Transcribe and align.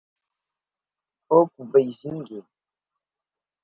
oppo, 1.37 1.61
beijing 1.71 2.25